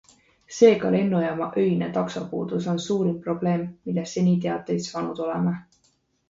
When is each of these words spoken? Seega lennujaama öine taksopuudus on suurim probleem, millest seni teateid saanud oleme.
Seega 0.59 0.91
lennujaama 0.93 1.49
öine 1.63 1.89
taksopuudus 1.97 2.69
on 2.73 2.81
suurim 2.87 3.19
probleem, 3.27 3.67
millest 3.91 4.19
seni 4.19 4.35
teateid 4.47 4.83
saanud 4.89 5.23
oleme. 5.29 5.55